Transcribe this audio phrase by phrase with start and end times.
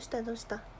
[0.00, 0.60] したどうした？